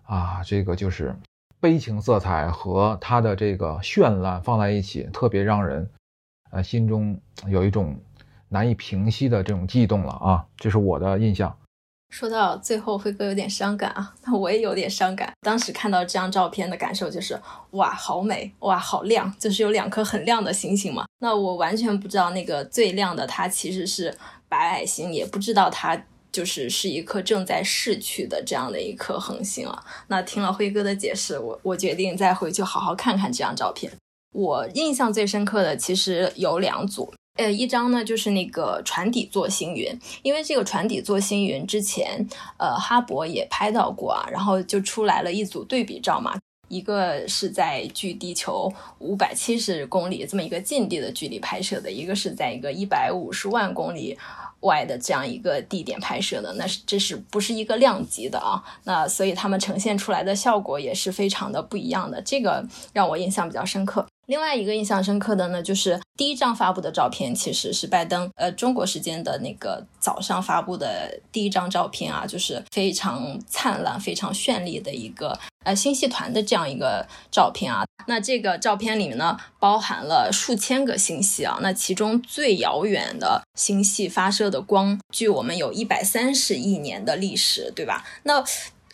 [0.03, 1.15] 啊，这个就是。
[1.59, 5.89] 悲情色彩和它的这个绚烂放在一起，特别让人，
[6.51, 7.97] 呃，心中有一种
[8.53, 10.45] 难以平息的这种悸动了啊！
[10.55, 11.53] 这是我的印象。
[12.09, 15.33] 说到最后，辉哥有点伤感啊， 那我也有点伤感。
[15.41, 17.37] 当时看到这张照片的感受就是，
[17.71, 21.05] 哇，好美，哇，好亮，就是有两颗很亮的星星嘛。
[21.19, 24.15] 那我完全不知道那个最亮的它其实是
[24.47, 26.05] 白矮星，也不知道它。
[26.31, 29.83] 就是是一颗正在逝去的这样的一颗恒星啊。
[30.07, 33.93] 那听了辉哥的解释，我我决定再回去好好看看这张照片。
[34.31, 39.91] 我印象最深刻的其实有两组，呃，一张呢就是那个船底座星云，
[40.21, 54.17] 因为这个船底座星云之前，呃，哈勃也拍到过啊，然后就出来了一组对比照嘛，一个是在距地球五百七十公里这么一个近地的距离拍摄的，一个是在一个一百五十万公里。
[54.63, 58.63] 外的这样一个地点拍摄的，那是这是不是一个量级的啊？
[58.85, 64.07] 那所以他们呈现出来的效果也是非常的不一样的，这个让我印象比较深刻。
[64.25, 77.83] 另外一个印象深刻的呢，就是第一张发布的照片，其实是拜登呃中国时间的那个早上发布的第一张照片啊，就是非常灿烂、非常绚丽的一个呃星系团的这样一个照片啊。
[78.07, 88.05] 那这个照片里面呢，包含了数千个星系啊，那其中最遥远的星系发射的光，距我们有一百三十亿年的历史，对吧？
[88.23, 88.43] 那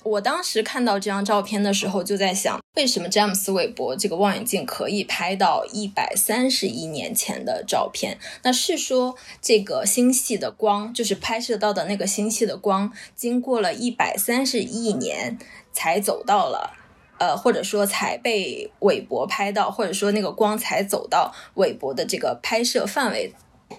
[0.09, 8.17] 我当时看到这张照片的时候，就在想，为什么詹姆斯韦伯这个望远镜可以拍到一百三十亿年前的照片？
[8.41, 15.37] 那是说这个星系的光，就是拍摄到的那个星系的光，经过了一百三十亿年
[15.71, 16.75] 才走到了，
[17.19, 23.31] 呃，或者说才被韦伯拍到，或者说那个光才走到韦伯的这个拍摄范围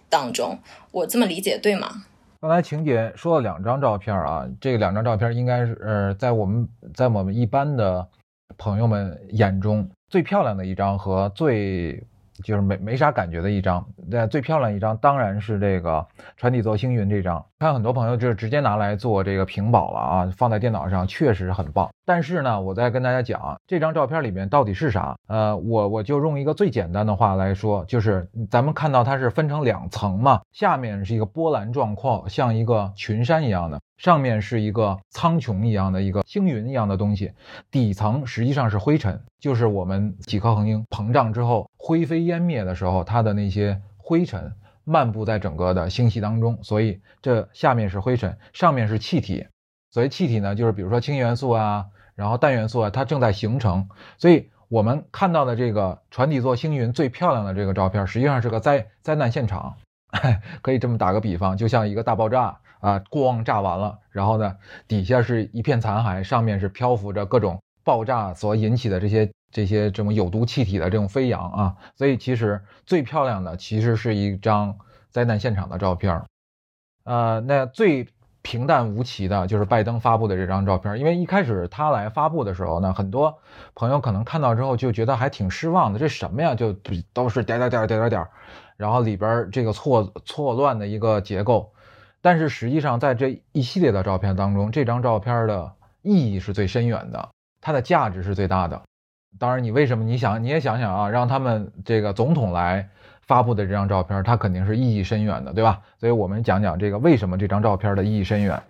[0.08, 0.60] 当中。
[0.92, 2.04] 我这么理解对吗？
[2.40, 8.08] 刚才晴姐说了两张照片啊，这两张照片应该是呃，在我们在我们一般的
[8.56, 12.02] 朋友们眼中最漂亮的一张和最。
[12.42, 16.06] 就是没没啥感觉的一张，那最漂亮一张当然是这个
[16.38, 21.90] 船底座星云这张，看很多朋友就是直接拿来做这个屏保了啊，放在电脑上确实很棒。
[22.06, 25.14] 但是呢，我再跟大家讲这张照片里面到底是啥？
[25.28, 33.78] 呃，我我就用一个最简单的话来说，就是咱们看到它是分成两层嘛，下面是一个波澜壮阔，像一个群山一样的。
[33.98, 37.30] 上面是一个苍穹一样的一个星云一样的东西，
[37.70, 44.50] 底层实际上是灰尘，就是我们几颗恒星膨胀之后灰飞烟灭的时候，它的那些灰尘
[44.90, 49.46] 漫步在整个的星系当中，所以这下面是灰尘，上面是气体。
[49.90, 53.88] 所谓气体呢，就是比如说氢元素啊，然后氮元素啊，它正在形成。
[54.18, 59.76] 所以我们看到的这个船底座星云最漂亮的这个照片，实际上是个灾灾难现场，
[60.62, 62.58] 可以这么打个比方，就像一个大爆炸。
[62.80, 64.56] 啊，光炸完了，然后呢，
[64.88, 74.76] 底下是一片残骸，上面是漂浮着各种爆炸所引起的这些这些这种有毒气体的这种飞扬啊，所以其实最漂亮的其实是一张
[75.10, 76.22] 灾难现场的照片，
[77.04, 78.06] 呃，那最
[78.42, 83.38] 平淡无奇的就是拜登发布的这张照片，因为一开始他来发布的时候呢，很多
[83.74, 86.72] 朋友可能看到之后就觉得还挺失望的，这什么呀，就
[87.12, 88.26] 都是点点点点点点，
[88.76, 91.72] 然后里边这个错错乱的一个结构。
[92.22, 98.82] 但是实际上，在这一系列的照片当中，这张照片的意义是最深远的，它的价值是最大的。
[99.38, 102.90] 当然，你为什么你想你也想想啊，让他们这个总统来
[103.22, 105.80] 发布的这张照片，它肯定是意义深远的，对吧？
[105.98, 108.62] 所以我们讲讲这个为什么这张照片的意义深远。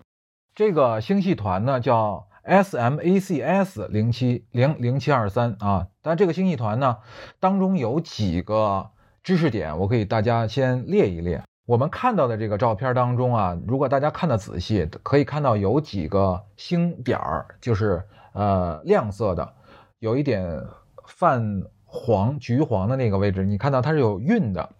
[0.53, 6.97] 这个星系团呢叫 SMACS 零七零零七二三啊，但这个星系团呢
[7.39, 8.89] 当中有几个
[9.23, 11.41] 知识点，我可以大家先列一列。
[11.67, 19.53] 我们看到的这个照片当中啊，如果大家看的仔细，可以看到有几个星点儿，就是呃亮色的，
[20.01, 20.67] 有一点
[21.05, 24.71] 泛黄、橘黄的那个位置，你看到它是有晕的。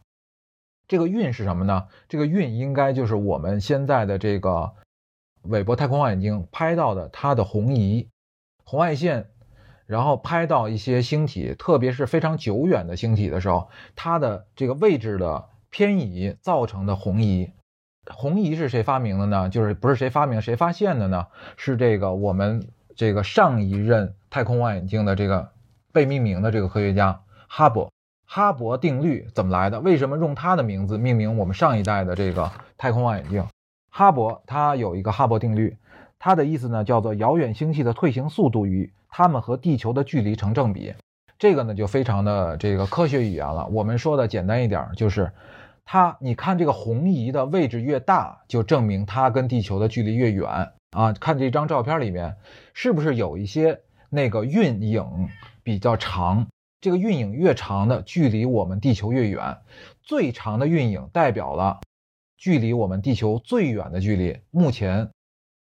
[0.88, 1.88] 这个晕是什么呢？
[2.10, 4.74] 这个晕应该就是我们现在的这个
[5.44, 8.10] 韦伯太空望远镜拍到的它的红移、
[8.66, 9.30] 红外线，
[9.86, 15.48] 然后拍到一些星体，特别是非常久远的星体的时候，它的这个位置的。
[15.74, 17.54] 偏移造成的红移，
[18.06, 19.48] 红移是谁发明的呢？
[19.48, 21.28] 就是不是谁发明谁发现的呢？
[21.56, 25.50] 是这个我们这个上一任太空望远镜的这个
[25.92, 27.90] 被命名的这个科学家哈勃。
[28.26, 29.80] 哈勃定律怎么来的？
[29.80, 33.46] 为什么用他的名字命名我们上一代的这个太空望远镜？
[33.90, 35.78] 哈勃他有一个哈勃定律，
[36.18, 40.94] 它的意思呢叫做遥远星系的退行速度与它们和地球的距离成正比。
[41.38, 43.68] 这个呢就非常的这个科学语言了。
[43.68, 45.32] 我们说的简单一点就是。
[45.84, 51.14] 它，你看这个红移的位置越大，就证明它跟地球的距离越远啊。
[51.14, 52.38] 看这张照片里面，
[52.74, 55.30] 是不是有一些那个晕影
[55.64, 56.48] 比较长？
[56.80, 59.58] 这个晕影越长的距离我们地球越远，
[60.02, 61.80] 最长的晕影代表了
[62.38, 64.40] 距离我们地球最远的距离。
[64.50, 65.08] 目前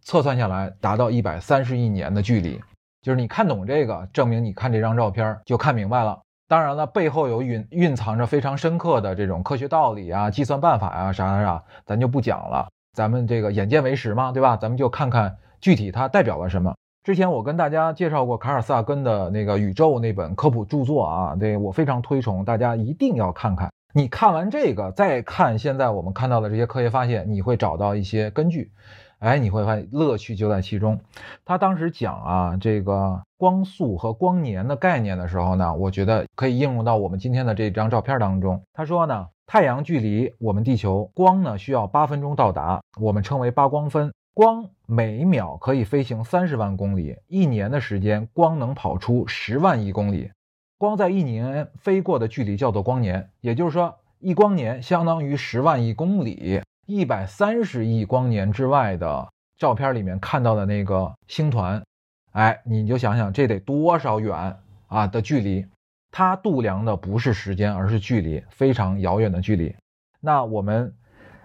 [0.04, 2.60] 测算下来达到一百三十亿年的距离，
[3.02, 6.20] 就是你看懂这个，证明你看这张照片就看明白了。
[6.46, 12.68] 当然了，背后有蕴蕴藏着非常深刻的这种科学道理啊、计算办法啊，啥啥啥，咱就不讲了。
[12.92, 14.56] 咱们这个眼见为实嘛，对吧？
[14.56, 16.74] 咱们就看看具体它代表了什么。
[17.02, 23.70] 之前我跟大家介绍过卡尔萨根的那个《宇宙》那本科普著作啊，对我非常推崇，大家一定要看看。
[23.94, 28.70] 你看完这个，再看现在我们看到的这些科学发现，你会找到一些根据。
[29.18, 30.98] 哎，你会发现乐趣就在其中。
[31.44, 38.62] 他当时讲啊，这个光速和光年的概念的时候呢，我觉得可以应用到我们今天的这张照片当中。
[38.72, 44.14] 他说呢，太阳距离我们地球光呢需要八分钟到达，我们称为八光分。
[44.32, 50.30] 光每秒可以飞行三十万公里，一年的时间，光能跑出十万亿公里。
[50.78, 56.62] 光在一年飞过的距离叫做光年，也就是说，一光年相当于十万亿公里。
[56.86, 61.82] 一百三十亿光年之外的照片里面看到的那个星团，
[62.30, 65.66] 哎，你就想想这得多少远啊的距离？
[66.10, 69.74] 它度量的不是时间，而是距离，非常遥远的距离。
[70.20, 70.94] 那我们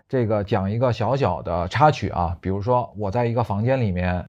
[0.08, 4.26] 这个讲一个小小的插曲啊，比如说我在一个房间里面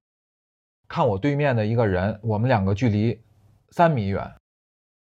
[0.88, 3.20] 看我对面的一个人，我们两个距离
[3.70, 4.32] 三米远，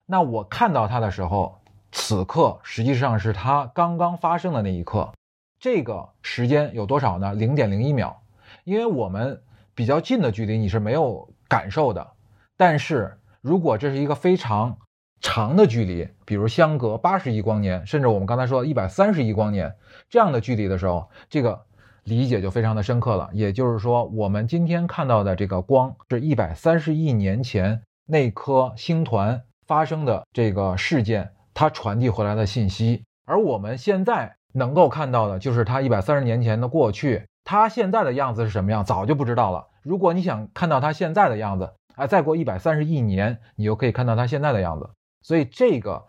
[0.05, 1.59] 那我看到他的时候，
[1.91, 5.11] 此刻实际上是他刚刚发生的那一刻。
[5.59, 7.33] 这个时间有多少呢？
[7.33, 8.21] 零点零一秒，
[8.65, 9.41] 因为我们
[9.73, 12.11] 比较近的距离你是没有感受的，
[12.57, 14.77] 但是如果这是一个非常
[15.25, 19.75] 长的距离，比如相隔八十亿光年，甚至我们刚才说一百三十亿光年
[20.07, 21.59] 这样的距离的时候，这个
[22.03, 23.27] 理解就非常的深刻了。
[23.33, 34.35] 也就是说，我们今天看到的这个光是一百三十亿年前那颗星团发生的这个事件，它传递回来的信息，而我们现在。
[34.57, 39.67] 能够看到的就是它一百三十年前的过去，它现在的样子是什么样，早就不知道了。
[39.83, 44.89] 如果你想看到它现在的样子，啊，再过一百三十亿年，你就可以看到它现在的样子。
[45.25, 45.99] 所以这个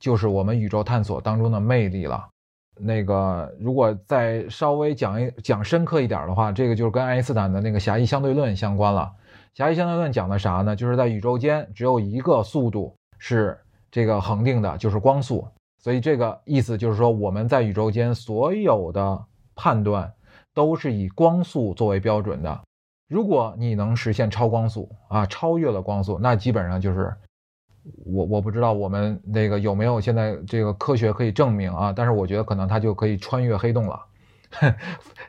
[0.00, 2.28] 就是我们宇宙探索当中的魅力了。
[2.80, 9.12] 那个如果再稍微讲一讲深刻一点的话，这个就是跟爱因斯坦的那个狭义相对论相关了。
[9.54, 10.74] 狭义相对论讲的啥呢？
[10.74, 13.56] 就是在宇宙间只有一个速度是
[13.92, 15.46] 这个恒定的，就是光速。
[15.80, 20.12] 所以这个意思就是说，我们在宇宙间所有的判断
[20.52, 22.60] 都是以光速作为标准的。
[23.08, 27.14] 如果你能实现超光速啊，超越了光速，那基本上就是
[28.04, 34.00] 我我不知道我们那个有没有现在这个科学可以证明啊，但是我觉得可能它就可以穿越黑洞了。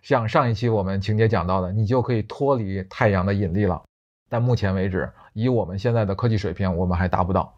[0.03, 3.81] 像上一期我们情节讲到的，你就可以脱离太阳的引力了。
[4.29, 7.53] 但目前为止，以我们现在的科技水平，我们还达不到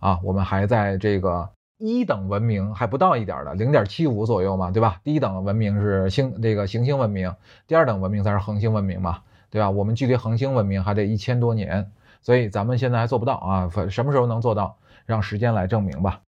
[0.00, 1.48] 啊，我们还在这个
[1.78, 5.00] 一等文明还不到一点的零点七五左右嘛，对吧？
[5.04, 7.34] 第一等文明是星这个行星文明，
[7.66, 9.70] 第二等文明才是恒星文明嘛，对吧？
[9.70, 11.90] 我们距离恒星文明还得一千多年，
[12.22, 14.78] 所以咱们现在还做不到啊，什么时候能做到？
[15.04, 16.22] 让时间来证明吧。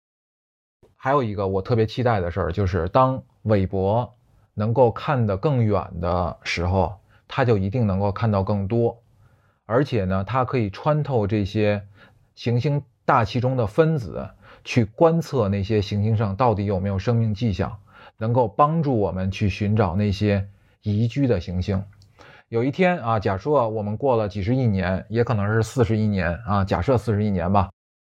[0.97, 4.17] 还有一个我特别期待的事儿，就是当韦伯
[4.55, 6.97] 能够看得更远的时候，
[7.29, 9.01] 他就一定能够看到更多。
[9.67, 11.87] 而且呢，它可以穿透这些
[12.35, 14.29] 行星大气中的分子，
[14.65, 17.79] 去观测那些行星上到底有没有生命迹象，
[18.19, 20.49] 能够帮助我们去寻找那些
[20.83, 21.85] 宜居的行星。
[22.49, 27.71] 有一天啊，假设我们过了几十亿年，也可能是四十亿年啊，假设四十亿年吧。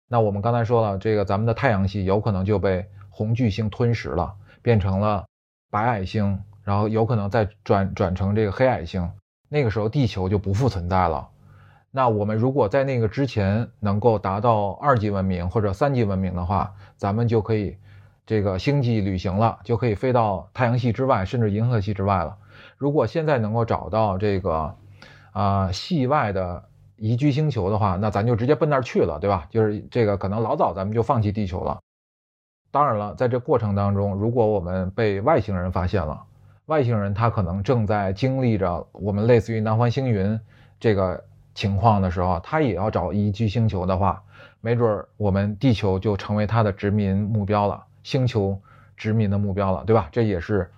[0.09, 5.23] 那我们刚才说了，这个咱们的太阳系有可能就被红巨星吞噬了，变成了
[5.69, 9.07] 白矮星，然后有可能再转转成这个黑矮星。
[9.49, 11.29] 那个时候，地球就不复存在了。
[11.91, 17.77] 那我们如果在那个之前能够达到二级文明或者三级文明的话，咱们就可以
[18.25, 22.35] 这个星际旅行了，就可以飞到太阳系之外，甚至银河系之外了。
[22.77, 24.75] 如果现在能够找到这个
[25.31, 26.63] 啊系外的
[26.95, 29.45] 宜居星球的话，那咱就直接奔那儿去了，对吧？
[29.49, 31.79] 就是这个可能老早咱们就放弃地球了。
[32.71, 36.23] 当然了，在这过程当中，如果我们被外星人发现了，
[36.65, 40.39] 外星人他可能正在经历着我们类似于南环星云
[40.79, 41.23] 这个。
[41.55, 44.23] 情况的时候，他也要找宜居星球的话，
[44.59, 48.59] 没准我们地球就成为他的殖民目标了，星球
[48.97, 50.09] 殖民的目标了，对吧？
[50.11, 50.71] 这也是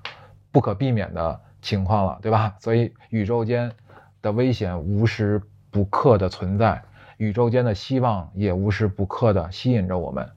[0.52, 2.56] 不可避免的情况了，对吧？
[2.60, 3.72] 所以宇宙间
[4.22, 5.42] 的危险无时
[5.72, 6.84] 不刻的存在，
[7.18, 10.30] 宇宙间的希望也无时不刻的吸引着我们。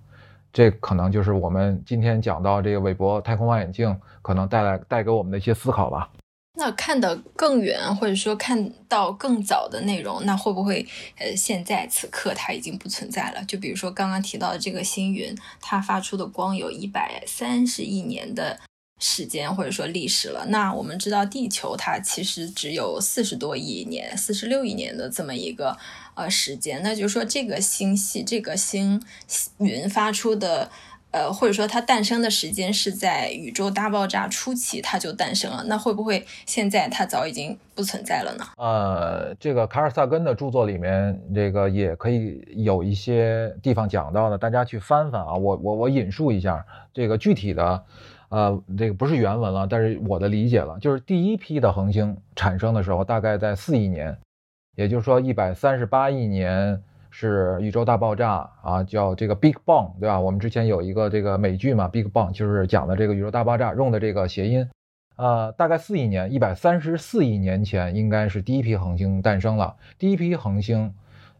[0.51, 6.11] 这可能就是我们今天讲到这个韦伯太空望远镜可能带来带给我们的一些思考吧。
[6.55, 10.85] 那看得更远，或者说看到更早的内容，那会不会
[11.19, 13.45] 呃，现在此刻它已经不存在了？
[13.45, 18.59] 就比如说刚刚提到的这个星云，它发出的光有一百三十亿年的
[18.99, 20.47] 时间，或者说历史了。
[20.49, 25.77] 那我们知道地球它其实只有四十多亿年、四十六亿年的这么一个
[26.15, 29.03] 呃时间，那就是说这个星系、这个星
[29.59, 30.71] 云发出的。
[31.11, 35.65] 呃，或者说它诞生的时间是在宇宙大爆炸初期，它就诞生了。
[35.67, 38.45] 那会不会现在它早已经不存在了呢？
[38.59, 45.33] 呃，这个卡尔萨根的著作里面，这个也可以有一些地方讲到的，大家去翻翻啊。
[45.33, 47.83] 我我我引述一下这个具体的，
[48.29, 54.17] 呃，这个不是原文了，但是我的理解了，就是第一批的恒星产生的时候，大概在四亿年，
[54.77, 56.83] 也就是说一百三十八亿年。
[57.11, 60.21] 是宇宙大爆炸啊，叫这个 Big Bang，对吧？
[60.21, 64.69] 我们之前有一个这个美剧嘛，Big Bang 就是讲的这个宇宙大爆炸，用的这个谐音。
[65.17, 69.77] 呃，大概四亿年，一百三十四亿年前，应该是第一批恒星诞生了。
[69.99, 70.95] 第一批恒星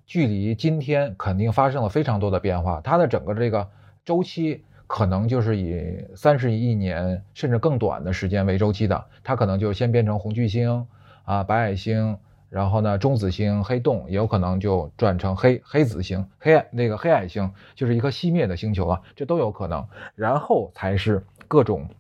[0.07, 3.69] 距离今天肯定发生了非常多的变化，它的整个这个
[4.07, 10.85] 周期可能就是以三十亿年甚至更短的时间为周期的，它可能就先变成红巨星
[11.25, 12.19] 啊，白矮星。
[12.51, 19.87] 然后呢，中子星、黑洞也有可能就转成黑黑子星、黑那个黑矮星，就是一颗熄灭的星球啊，这都有可能。
[20.15, 21.91] 然后才是各种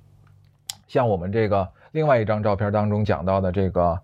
[0.86, 4.00] 像我们这个另外一张照片当中讲到的这个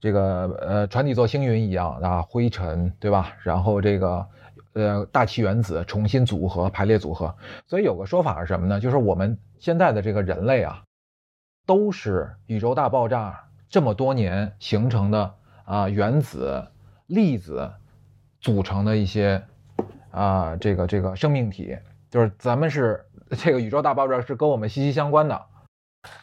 [0.00, 3.34] 这个呃船底座星云一样啊，灰尘对吧？
[3.44, 4.26] 然后这个
[4.72, 7.34] 呃大气原子重新组合排列组合。
[7.66, 8.80] 所以有个说法是什么呢？
[8.80, 10.82] 就是我们现在的这个人类啊，
[11.66, 15.34] 都是宇宙大爆炸这么多年形成的。
[15.66, 16.66] 啊，原子、
[17.06, 17.70] 粒子
[18.40, 19.40] 组成的一些
[20.10, 21.78] 啊，这个这个生命体，
[22.10, 25.46] 就是咱们是这个宇宙大爆炸是跟我们息息相关的。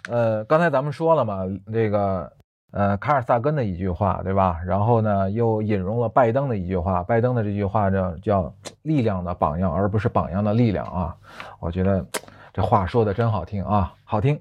[0.09, 2.33] 呃，刚才咱们说了嘛，这个
[2.71, 4.59] 呃卡尔萨根的一句话，对吧？
[4.65, 8.53] 然后呢，又引用了拜登的一句话，拜登的这句话呢叫
[8.83, 11.15] “力量的榜样”，而不是榜样的力量啊。
[11.59, 12.05] 我觉得
[12.53, 14.39] 这话说的真好听啊，好听。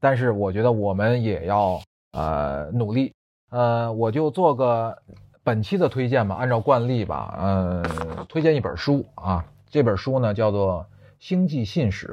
[0.00, 1.80] 但是我觉得我们也要
[2.12, 3.12] 呃努力。
[3.50, 4.98] 呃，我就做个
[5.42, 7.82] 本期的推荐吧，按照惯例吧，呃，
[8.28, 9.44] 推荐一本书啊。
[9.70, 10.84] 这本书呢叫做
[11.18, 12.06] 《星际信使》，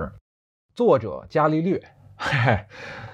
[0.75, 1.81] 作者伽利略。
[2.15, 2.65] 嘿嘿，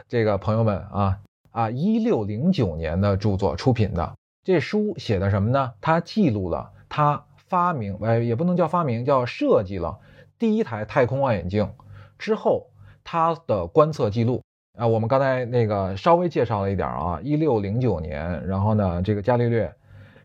[0.07, 1.19] 这个朋友们啊
[1.51, 5.73] 啊，一六零九年的著作出品的这书写的什么呢？
[5.81, 9.99] 他记录了他发明，哎，也不能叫发明，叫设计了
[10.39, 11.73] 第一台太空望远镜
[12.17, 12.67] 之后
[13.03, 14.41] 他的观测记录。
[14.79, 19.75] 啊，我们刚才那个稍微介绍了一点啊，一六零九年，然后呢，这个伽利略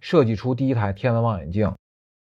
[0.01, 1.75] 设计出第一台天文望远镜，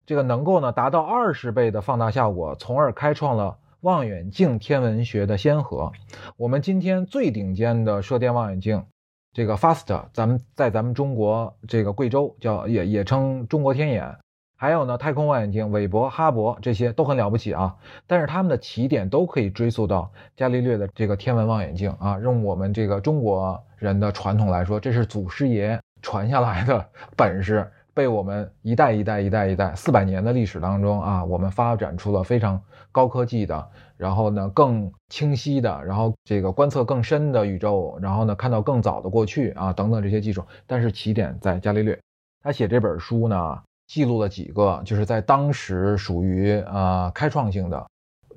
[0.06, 5.92] 这个能够呢达到二十倍的放大效果，从而开创了望远镜天文学的先河。
[6.38, 8.86] 我们今天最顶尖的射电望远镜，
[9.34, 14.16] 这个 FAST，咱们在咱们中国这个贵州叫也也称中国天眼。
[14.56, 17.74] 还有呢，太空望远镜韦伯、哈勃这些都很了不起啊，
[18.06, 22.16] 但是他们的起点都可以追溯到伽利略的这个天文望远镜啊。
[22.20, 27.68] 用我们这个中国人的传统来说，这是祖师爷传下来的本事。
[27.94, 40.44] 被我们一代一代一代一代四百年的历史当中啊，我们发展出了非常高科技的，然后呢更清晰的，然后这个观测更深的宇宙，然后呢看到更早的过去啊等等这些技术。
[40.66, 41.96] 但是起点在伽利略，
[42.42, 47.86] 他写这本书呢，记录了几个就是在当时属于呃开创性的，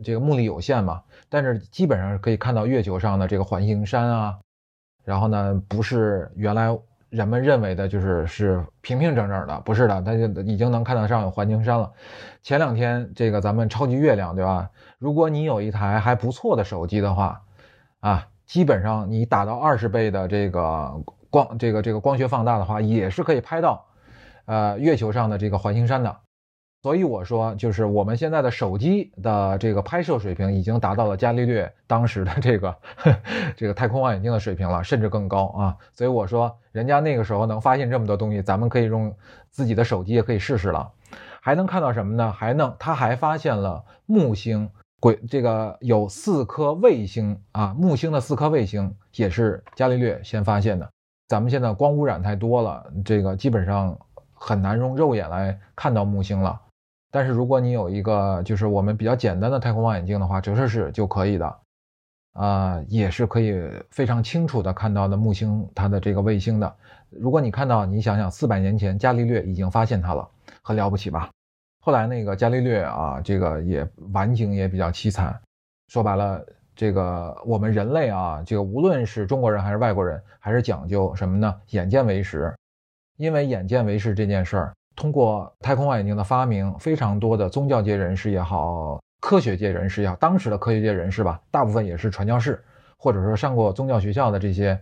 [0.03, 4.39] 这个目力有限嘛，但是基本上是可以看到月球上的这个环形山啊，
[5.03, 6.77] 然后呢不是原来。
[7.09, 11.91] 人们认为的就是是平平整整的，不是的，它就已经能看得上有环形山了。
[12.43, 14.69] 前两天这个咱们超级月亮，对吧？
[14.99, 17.41] 如果你有一台还不错的手机的话，
[18.01, 20.91] 啊，基本上你打到二十倍的这个
[21.29, 23.85] 光，这个这个光学放大的话，也是可以拍到，
[24.45, 26.15] 呃，月球上的这个环形山的。
[26.83, 32.77] 所以我说，就是我们现在的手机的这个拍摄水平已经达到了伽利略当时的这个
[33.57, 35.75] 这个太空望远镜的水平了，甚至更高啊！
[35.91, 39.13] 所以我说，人家那个时候能发现这么多东西，咱们可以用
[39.49, 40.89] 自己的手机也可以试试了。
[41.41, 42.31] 还能看到什么呢？
[42.31, 44.69] 还能，他还发现了木星
[44.99, 50.87] 轨，这个有四颗卫星啊，木星的四颗卫星也是伽利略先发现的。
[51.27, 53.97] 咱们现在光污染太多了，这个基本上
[54.33, 56.61] 很难用肉眼来看到木星了。
[57.17, 61.57] 但是如果你有一个就是我们比较简单的太空望远镜的话，折射式就可以的，
[62.33, 63.59] 啊，也是可以
[63.89, 66.75] 非常清楚的看到的木星它的这个卫星的。
[67.09, 70.29] 如果你看到，你想想四百年前伽利略已经发现它了，
[70.61, 71.31] 很了不起吧？
[71.81, 75.35] 后来那个伽利略啊，这个也晚景也比较凄惨。
[75.87, 76.45] 说白了，
[76.75, 81.51] 这个我们人类啊，这个无论是中国人还是外国人，还是讲究什么呢？
[81.69, 82.55] 眼见为实，
[83.17, 84.73] 因为眼见为实这件事儿。
[84.97, 92.61] 通过太空望远镜的发明，非常多的宗教界人士也好，科学界人士也好，当时的科学界人士吧，大部分也是传教士，
[92.97, 94.77] 或者说上过宗教学校的这些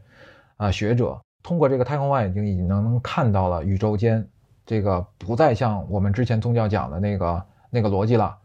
[0.55, 4.25] 啊学者，通过这个太空望远镜，已经能看到了宇宙间
[4.65, 8.37] 这个不再像我们之前宗教讲的那个那个逻辑了。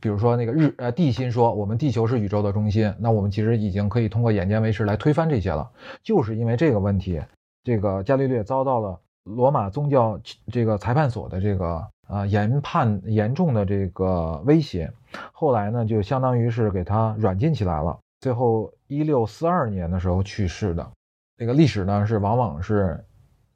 [0.00, 5.68] 比如说那个日呃地心说我们地球是宇宙的中心，那我们其实已经可以通过眼见为实来推翻这些了。
[6.04, 7.20] 就是因为这个问题，
[7.64, 9.00] 这个伽利略遭到了。
[9.24, 10.20] 罗马宗教
[10.50, 14.92] 这个裁判所的这个啊严判严重的这个威胁，
[15.32, 17.98] 后来呢就相当于是给他软禁起来了。
[18.20, 20.90] 最后一六四二年的时候去世的。
[21.36, 23.04] 这个历史呢是往往是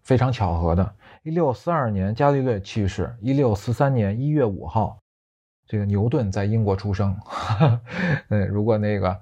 [0.02, 0.94] 非常巧合的。
[1.22, 4.98] 一六四二年伽利略去世，一六四三年一月五号，
[5.66, 7.16] 这个牛顿在英国出生。
[8.28, 9.20] 嗯， 如果那个。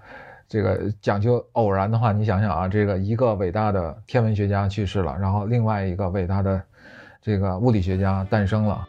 [0.54, 6.62] 这个讲究偶然的话，你想想啊，这个一个伟大的天文学家去世了，然后另外一个伟大的
[7.20, 8.86] 这个物理学家诞生了。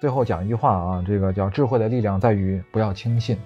[0.00, 3.38] 最后讲一句话啊，这个叫智慧的力量在于不要轻信。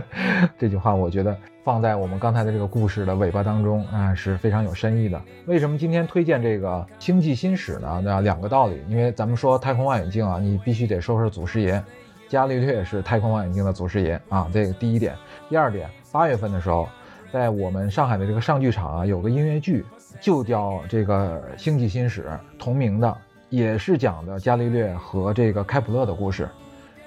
[0.58, 5.20] 这句话我觉得放在我们刚才的这个故事的尾巴当中啊是非常有深意的。
[5.44, 8.00] 为什么今天推荐这个《星际新史》呢？
[8.02, 11.84] 那两个道理，因为咱们说太空望远镜啊，你必须得说说祖师爷。
[12.30, 15.16] 伽利略是太空望远镜的祖师爷啊，这个第一点。
[15.48, 16.88] 第二点，八月份的时候，
[17.32, 19.84] 在我们上海的这个上剧场啊，有个音乐剧，
[20.20, 22.22] 就叫这个《星际新史》，
[22.56, 23.16] 同名的，
[23.48, 26.48] 也是讲的伽利略和这个开普勒的故事。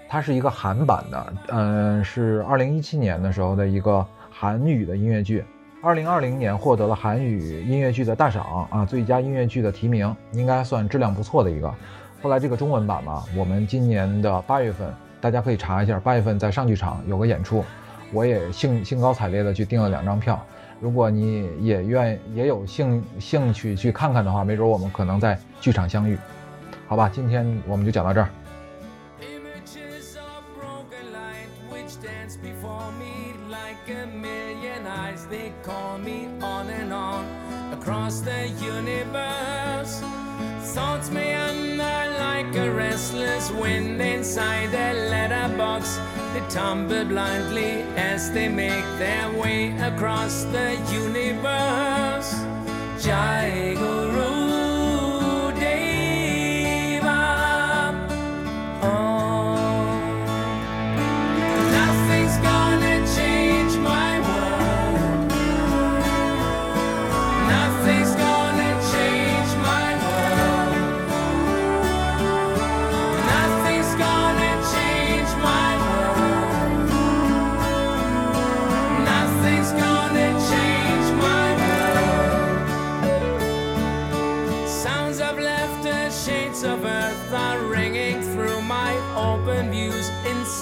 [0.10, 5.42] 它是一个韩版的，嗯，是二零一七年的时候的一个韩语的音乐剧。
[5.82, 11.74] 二零二零年获得了韩语音乐剧的大赏啊，最佳音乐剧的提名，应该算质量不错的一个。
[12.22, 14.94] 后来这个中文版嘛，我们今年的八月份。
[15.24, 17.64] 大家可以查一下，八月份在上剧场有个演出，
[18.12, 20.46] 我也兴兴高采烈的去订了两张票。
[20.82, 26.18] 如果你也愿也有兴兴趣去看看的话，没准我们可能在剧场相遇。
[26.90, 28.28] 好吧，今天我们就讲到这儿。
[42.44, 44.93] like a restless wind inside there
[46.54, 52.32] tumble blindly as they make their way across the universe.
[53.04, 53.74] Jai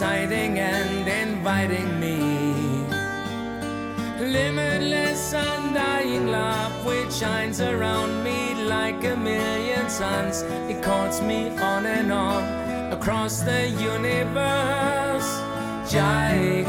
[0.02, 0.58] Guru.
[0.58, 2.18] and inviting me.
[4.20, 10.41] Limitless, undying love which shines around me like a million suns.
[10.72, 12.43] It calls me on and on
[12.91, 15.30] across the universe.
[15.91, 16.64] Jai